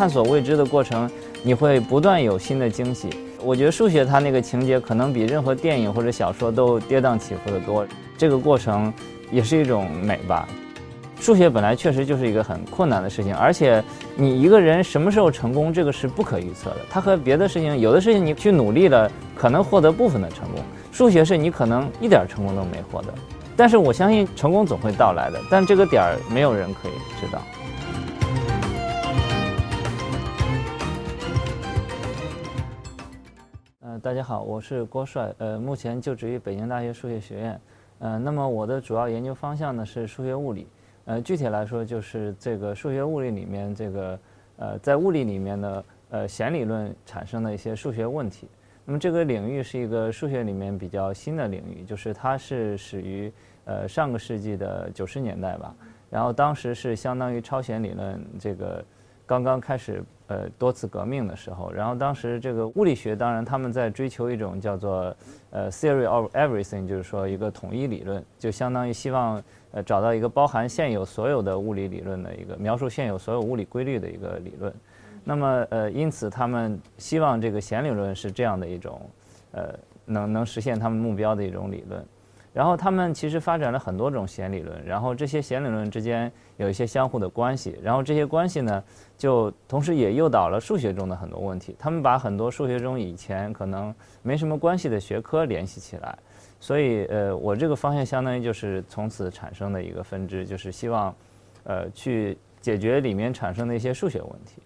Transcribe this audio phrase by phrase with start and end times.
[0.00, 1.10] 探索未知的过程，
[1.42, 3.10] 你会不断有新的惊喜。
[3.44, 7.86] 我觉得数学它那个情节可能比任何电影或者小说都跌宕起伏的多，
[8.16, 8.90] 这个过程
[9.30, 10.48] 也是一种美吧。
[11.20, 13.84] 数学本来确实就是一个很困难的事情，而且
[14.16, 16.76] 你一个人什么时候成功，这个是不可预测的。
[16.88, 23.12] 它和别的事情，有的事情你去努力了，可能获得部分的成功；数学是你可能一点成功都没获得。
[23.54, 27.42] 但是我相信成功总会到来的，但这个点儿没有人可以知道。
[34.02, 37.60] 大家好，我是郭帅，呃，目前就职于北京大学数学学院，
[37.98, 40.66] 呃，那么我的主要研究方向呢是数学物理。
[41.04, 44.18] 呃，具体来说就是这个数学物理里面这个
[44.56, 48.48] 呃，在物理里面的呃弦理论产生的一些数学问题。
[48.86, 53.30] 那么这个领域是一个数学里面比较新的领域，就是它是始于
[53.66, 55.74] 呃上个世纪的九十年代吧。
[56.08, 58.82] 然后当时是相当于超弦理论这个
[59.26, 61.70] 刚刚开始呃多次革命的时候。
[61.70, 65.14] 然后当时这个物理学当然他们在追求一种叫做
[65.50, 69.42] 呃 theory of everything，就是说一个统一理论，就相当于希望。
[69.72, 74.74] 呃，找到一个包含现有所有的物理理论的一个描述现有所有物理规律的一个理论，
[75.22, 79.00] 那么呃，因此他们希望这个弦理论是这样的一种，
[79.52, 79.72] 呃，
[80.06, 82.04] 能能实现他们目标的一种理论。
[82.52, 88.82] 然后他们其实发展了很多种弦理论，然后这些弦理论之间有一些相互的关系，然后这些关系呢，
[89.16, 91.76] 就同时也诱导了数学中的很多问题。
[91.78, 96.18] 他们把很多数学中以前可能没什么关系的学科联系起来。
[96.58, 101.14] 所以，呃，我这个方向相当于就是从此产生的一个分支，就是希望，
[101.64, 104.60] 呃，去解决里面产生的一些数学问题。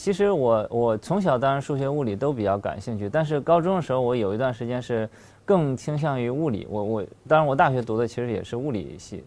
[0.00, 5.06] 其实我我从小当然数学、物理都比较感兴趣，但是高中的时候我有一段时间是
[5.44, 6.66] 更倾向于物理。
[6.70, 9.22] 我我当然我大学读的其实也是物理系。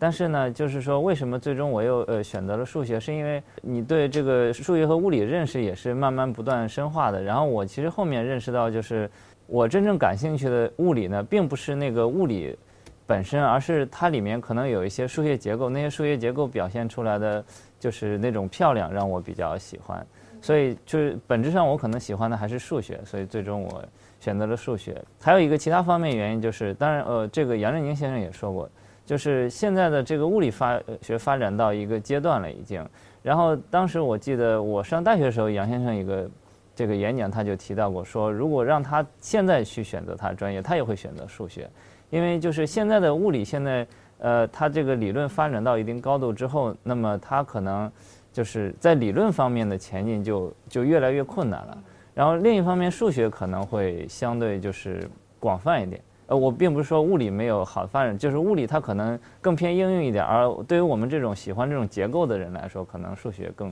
[0.00, 2.98] 但是呢，就是说，为什么最终我又呃选择了数学？
[2.98, 7.22] 是因为你对这个数学和物理认识也是慢慢不断深化的。
[7.22, 9.08] 然后我其实后面认识到，就是
[9.46, 12.58] 我真正感兴趣的物理呢，并不是那个物理
[13.06, 17.44] 本身，而是它里面可能有一些数学结构，那些数学结构表现出来的
[17.78, 20.04] 就是那种漂亮，让我比较喜欢。
[20.42, 23.84] 所以就是本质上我可能喜欢的还是数学，所以最终我
[24.20, 25.00] 选择了数学。
[25.20, 28.68] 还有一个其他方面原因就是，当然呃，这个杨振宁先生也说过。
[29.04, 32.84] 就是现在的这个物理发学发展到一个阶段了，已经。
[33.22, 36.28] 然后当时我记得我上大学的时候，杨先生一个
[36.74, 41.70] 这个演讲，他就提到过，说如果让他现在去选择他专业，他也会选择数学，
[42.10, 43.86] 因为就是现在的物理现在
[44.18, 47.90] 呃，它这个理论发展到一定高度之后，那么它可能
[48.32, 51.78] 就是在理论方面的前进就就越来越困难了。
[52.14, 55.06] 然后另一方面，数学可能会相对就是
[55.38, 56.00] 广泛一点。
[56.28, 63.70] 呃，我并不是说物理没有好发展，就是物理它可能更偏应用一点，而对于我们这种喜欢这种结构的人来说，可能数学更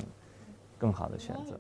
[0.78, 1.59] 更好的选择。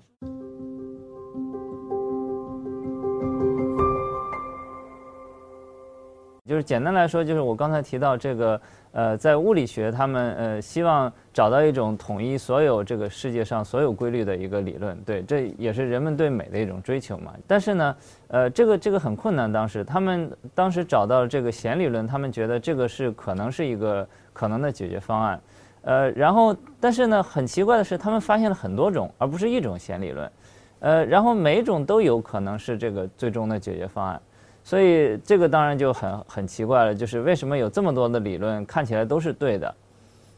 [6.46, 8.60] 就是简单来说，就是我刚才提到这个。
[8.92, 17.34] 呃，在物理学，他们呃希望找到一种统一所有这个世界上所有规律的一个理论，对，这也是人们对美的一种追求嘛。
[17.44, 17.96] 但是呢，
[18.28, 19.50] 呃，这个这个很困难。
[19.52, 25.40] 当时他们当时找到这个弦理论，他们觉得这个是可能是一个可能的解决方案。
[25.82, 30.30] 呃，然后但是呢，很奇怪的是，他们发现了很多种，而不是一种弦理论。
[30.78, 34.22] 呃，然后每一种都有可能是这个最终的解决方案。
[34.66, 39.74] 所以这个当然就很很奇怪了，就是为什么有这么多的理论看起来都是对的，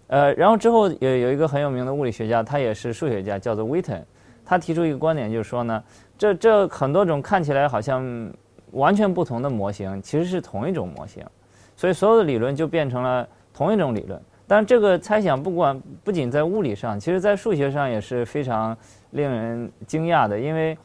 [0.09, 4.07] 呃，然后之后有有一个很有名的物理学家，他也是数学家，叫做 w 特 t n
[4.45, 5.81] 他提出一个观点，就是说呢，
[6.19, 8.05] 这这很多种看起来好像
[8.73, 11.25] 完全不同的模型，其实是同一种模型，
[11.77, 13.25] 所以所有的理论就变成了
[13.55, 14.21] 同一种理论。
[14.49, 18.77] 但这个猜想不管不仅在物理上，其实在数学上也是非常
[19.13, 20.77] 令人惊讶的，因为。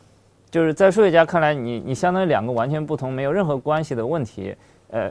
[0.51, 4.53] 就是在数学家看来，你你相当于两个完全不同、没有任何关系的问题，
[4.89, 5.09] 呃，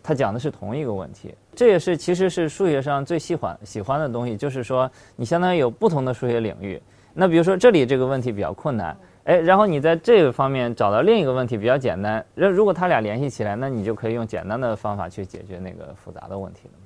[0.00, 1.34] 他讲的是同一个问题。
[1.56, 6.80] 这也是其实是数学上最喜欢喜欢的东西，就是说你相当于有不同的数学领域。
[7.12, 16.79] 那比如说这里这个问题比较困难，哎，然后你在这个方面找到另一个问题比较简单，那如果它俩联系起来，那你就可以用简单的方法去解决那个复杂的问题了。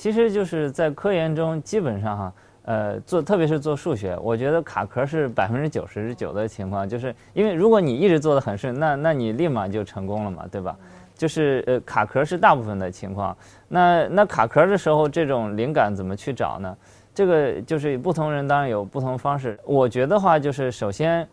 [0.00, 2.32] 其实就是在科研中，基本上哈，
[2.62, 10.74] 呃，做特别是做数学，我觉得卡壳是百分之九十九的情况，就是因为如果你一直做的很顺，那那你立马就成功了嘛，对吧？
[11.14, 13.36] 就是呃，卡壳是大部分的情况。
[13.68, 16.74] 那那卡壳的时候，这种灵感怎么去找呢？
[17.14, 19.60] 这个就是不同人当然有不同方式。
[19.66, 21.28] 我觉得话就是首先，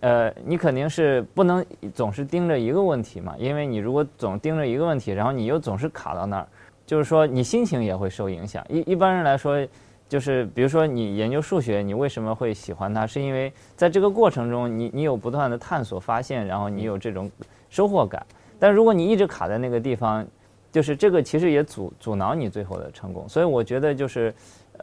[0.00, 1.62] 呃，你肯定是不能
[1.92, 6.48] 总是盯着一个问题嘛，因为你如果总盯着一个问题，然后你又总是卡到那儿，
[6.86, 8.64] 就是说你心情也会受影响。
[8.68, 9.66] 一一般人来说，
[10.08, 13.06] 就是比如说你研究数学，你为什么会喜欢它？
[13.06, 17.30] 是因为在这个过程中，你你有不断的探索发现，然后你有这种
[17.68, 18.24] 收获感。
[18.58, 20.26] 但如果你一直卡在那个地方，
[20.70, 23.28] 就是这个其实也阻阻挠你最后的成功。
[23.28, 24.32] 所以我觉得就是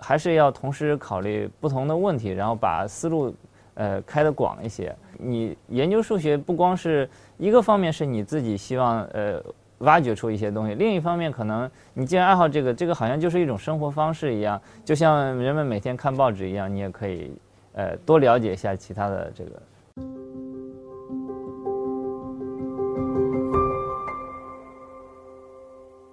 [0.02, 3.34] 还是要同时考虑不同的问题，然后把思路。
[3.76, 4.96] 呃，开的广一些。
[5.18, 7.10] 你研究数学不光是
[7.40, 9.44] 一个方面，是你自己希望呃
[9.84, 17.32] 挖掘出一些东西；另一方面，可能你既然爱好这个，这个好像就是一种生活方式一样，就像人们每天看报纸一样，你也可以
[17.74, 19.52] 呃多了解一下其他的这个。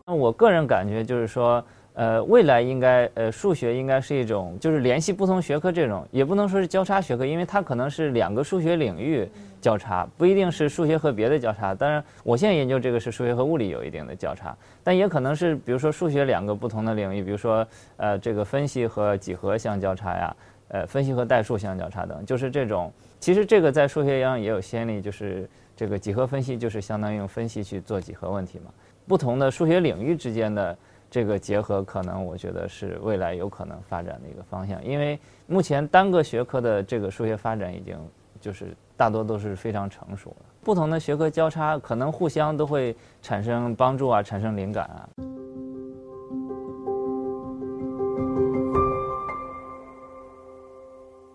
[0.07, 1.65] 那我个人感觉就是说。
[1.95, 9.29] 呃，未来应该呃，数学应该是一种，就是联系不同学科这种，也不能说是交叉学科，因为它可能是两个数学领域
[9.61, 11.75] 交叉，不一定是数学和别的交叉。
[11.75, 17.67] 当然，我现在研究这个是数学和物理有一定的交叉，但也可能是比如说数学两个不同的领域，比如说
[17.97, 20.37] 呃，这个分析和几何相交叉呀，
[20.69, 22.91] 呃，分析和代数相交叉等，就是这种。
[23.19, 25.47] 其实这个在数学上也有先例，就是
[25.77, 28.71] 这个几何分析就是相当于用分析去做几何问题嘛。
[29.07, 30.79] 不同的数学领域之间的。
[31.11, 35.19] 这个结合可能，我觉得是未来有可能发展的一个方向，因为
[35.49, 37.99] 目前单个学科的这个数学发展已经
[38.41, 40.37] 就是大多都是非常成熟了。
[40.63, 45.09] 不同的学科交叉，可能互相都会产生帮助啊，产生灵感啊。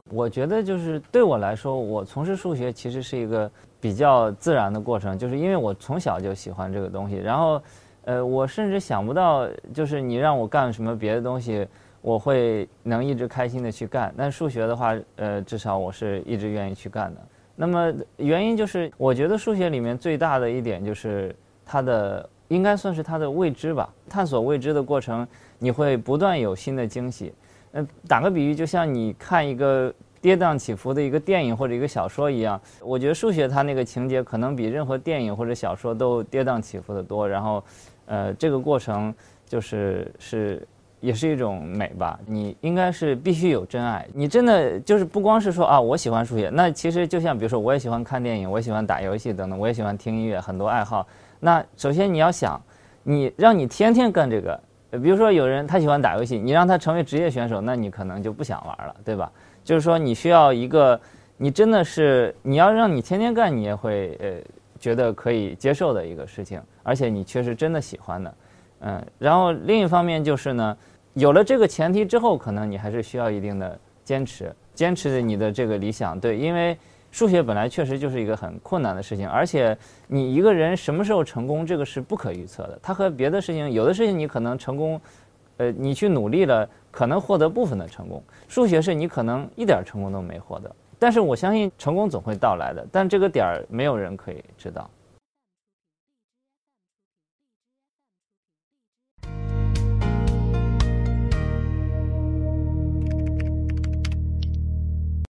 [0.10, 3.52] 我觉得就是对我来说，我从事数学其实是一个
[3.82, 7.62] 比较自然的过程，就是因为我从小就喜欢这个东西，然后。
[8.06, 11.68] 呃，我甚至想不到，就是你让我干什么别的东西，
[12.02, 14.14] 我会能一直开心的去干。
[14.16, 17.22] 但数学的话，呃，至少我是一直愿意去干的。
[17.56, 21.36] 那么原因就是，我觉得数学里面最大的一点就是
[21.66, 23.92] 它的应该算是它的未知吧。
[24.08, 27.34] 探索未知的过程，你会不断有新的惊喜。
[27.72, 29.94] 呃，打个比喻，就像你看一个
[30.26, 37.30] 跌宕起伏的一个电影或者一个小说一样，我觉得数学它那个情节可能比任何电影或者小说都跌宕起伏的多。
[37.30, 37.64] 然后。
[38.08, 39.12] 呃，这个过程
[39.48, 40.68] 就是是
[41.00, 42.20] 也是一种美吧。
[42.28, 46.52] 你应该是必须有真爱，你真的就是不光是说啊，我喜欢数学。
[46.54, 51.08] 那其实就像比如说，我也喜欢看电影，我喜欢打游戏等等，我也喜欢听音乐，很多爱好。
[51.40, 52.62] 那首先你要想，
[53.02, 54.62] 你让你天天干这个，
[54.92, 59.32] 比如说有人他喜欢打游戏，你让他成为职业选手，那你可能就不想玩了，对吧？
[59.66, 60.98] 就是说你需要一个，
[61.36, 64.36] 你真的是你要让你天天干，你也会呃。
[64.78, 68.36] 觉得可以接受的一个事情，而且你却是真的喜欢的，
[68.82, 70.78] 嗯，然后另一方面就是呢，
[71.14, 76.78] 有了这个前提之后，可能你还是需要一定的坚持，坚持你的这个理想，对，因为
[77.10, 79.76] 数学本来确实就是一个很困难的事情，而且
[80.08, 85.02] 你一个人什么时候成功，这个是不可预测的，它和别的事情，有的事情你可能成功，
[85.58, 90.74] 呃，你去努力了，可能获得部分的成功，数学是你可能一点成功都没获得。
[90.98, 94.90] 但是我相信成功总会到来的，但这个点儿没有人可以知道。